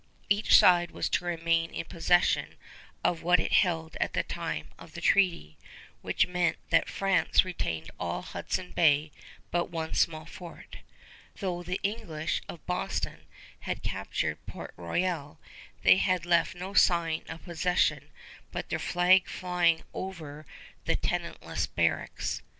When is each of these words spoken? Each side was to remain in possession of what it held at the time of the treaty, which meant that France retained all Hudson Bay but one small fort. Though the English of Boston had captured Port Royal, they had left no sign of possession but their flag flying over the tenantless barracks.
Each 0.29 0.57
side 0.57 0.89
was 0.89 1.09
to 1.09 1.25
remain 1.25 1.69
in 1.71 1.85
possession 1.85 2.55
of 3.03 3.21
what 3.21 3.39
it 3.39 3.51
held 3.53 3.97
at 4.01 4.13
the 4.13 4.23
time 4.23 4.69
of 4.79 4.93
the 4.95 4.99
treaty, 4.99 5.59
which 6.01 6.25
meant 6.25 6.57
that 6.71 6.89
France 6.89 7.45
retained 7.45 7.91
all 7.99 8.23
Hudson 8.23 8.71
Bay 8.71 9.11
but 9.51 9.69
one 9.69 9.93
small 9.93 10.25
fort. 10.25 10.77
Though 11.35 11.61
the 11.61 11.79
English 11.83 12.41
of 12.49 12.65
Boston 12.65 13.27
had 13.59 13.83
captured 13.83 14.43
Port 14.47 14.73
Royal, 14.75 15.39
they 15.83 15.97
had 15.97 16.25
left 16.25 16.55
no 16.55 16.73
sign 16.73 17.23
of 17.29 17.43
possession 17.45 18.09
but 18.51 18.69
their 18.69 18.79
flag 18.79 19.27
flying 19.27 19.83
over 19.93 20.47
the 20.85 20.95
tenantless 20.95 21.67
barracks. 21.67 22.41